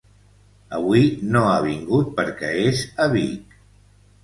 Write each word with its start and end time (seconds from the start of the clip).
Avui 0.77 1.03
no 1.35 1.43
ha 1.51 1.59
vingut 1.67 2.11
perquè 2.17 2.51
és 2.71 2.83
a 3.07 3.11
Vic. 3.15 3.57